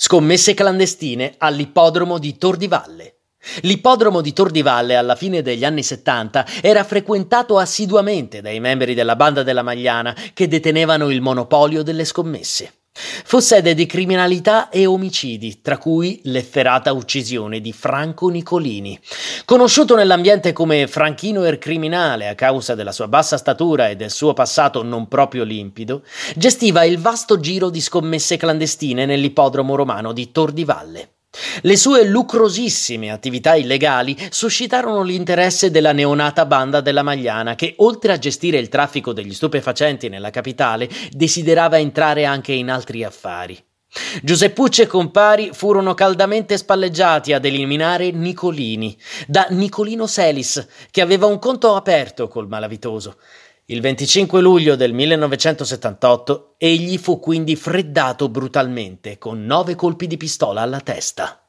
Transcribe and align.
Scommesse 0.00 0.54
clandestine 0.54 1.34
all'ippodromo 1.38 2.18
di 2.18 2.38
Tor 2.38 2.56
di 2.56 2.68
Valle. 2.68 3.22
L'ippodromo 3.62 4.20
di 4.20 4.32
Tor 4.32 4.52
di 4.52 4.62
Valle 4.62 4.94
alla 4.94 5.16
fine 5.16 5.42
degli 5.42 5.64
anni 5.64 5.82
70 5.82 6.46
era 6.62 6.84
frequentato 6.84 7.58
assiduamente 7.58 8.40
dai 8.40 8.60
membri 8.60 8.94
della 8.94 9.16
banda 9.16 9.42
della 9.42 9.64
Magliana 9.64 10.14
che 10.34 10.46
detenevano 10.46 11.10
il 11.10 11.20
monopolio 11.20 11.82
delle 11.82 12.04
scommesse. 12.04 12.77
Fu 13.24 13.38
sede 13.38 13.74
di 13.74 13.86
criminalità 13.86 14.68
e 14.68 14.86
omicidi, 14.86 15.60
tra 15.60 15.78
cui 15.78 16.20
l'efferata 16.24 16.92
uccisione 16.92 17.60
di 17.60 17.72
Franco 17.72 18.28
Nicolini. 18.28 18.98
Conosciuto 19.44 19.94
nell'ambiente 19.94 20.52
come 20.52 20.86
Franchino 20.86 21.44
er 21.44 21.58
criminale 21.58 22.28
a 22.28 22.34
causa 22.34 22.74
della 22.74 22.92
sua 22.92 23.08
bassa 23.08 23.36
statura 23.36 23.88
e 23.88 23.96
del 23.96 24.10
suo 24.10 24.32
passato 24.32 24.82
non 24.82 25.08
proprio 25.08 25.44
limpido, 25.44 26.02
gestiva 26.34 26.84
il 26.84 26.98
vasto 26.98 27.40
giro 27.40 27.70
di 27.70 27.80
scommesse 27.80 28.36
clandestine 28.36 29.06
nell'ippodromo 29.06 29.74
romano 29.74 30.12
di 30.12 30.32
Tor 30.32 30.52
di 30.52 30.64
Valle. 30.64 31.17
Le 31.62 31.76
sue 31.76 32.04
lucrosissime 32.04 33.10
attività 33.10 33.54
illegali 33.54 34.16
suscitarono 34.30 35.02
l'interesse 35.02 35.70
della 35.70 35.92
neonata 35.92 36.46
banda 36.46 36.80
della 36.80 37.02
Magliana 37.02 37.54
che, 37.54 37.74
oltre 37.78 38.12
a 38.12 38.18
gestire 38.18 38.58
il 38.58 38.68
traffico 38.68 39.12
degli 39.12 39.34
stupefacenti 39.34 40.08
nella 40.08 40.30
capitale, 40.30 40.88
desiderava 41.10 41.78
entrare 41.78 42.24
anche 42.24 42.52
in 42.52 42.70
altri 42.70 43.04
affari. 43.04 43.58
Giuseppucci 44.22 44.82
e 44.82 44.86
compari 44.86 45.50
furono 45.52 45.94
caldamente 45.94 46.58
spalleggiati 46.58 47.32
ad 47.32 47.44
eliminare 47.44 48.10
Nicolini, 48.10 48.96
da 49.26 49.46
Nicolino 49.50 50.06
Selis, 50.06 50.66
che 50.90 51.00
aveva 51.00 51.26
un 51.26 51.38
conto 51.38 51.74
aperto 51.74 52.28
col 52.28 52.48
malavitoso. 52.48 53.16
Il 53.70 53.82
25 53.82 54.40
luglio 54.40 54.76
del 54.76 54.94
1978 54.94 56.54
egli 56.56 56.96
fu 56.96 57.20
quindi 57.20 57.54
freddato 57.54 58.30
brutalmente 58.30 59.18
con 59.18 59.44
nove 59.44 59.74
colpi 59.74 60.06
di 60.06 60.16
pistola 60.16 60.62
alla 60.62 60.80
testa. 60.80 61.47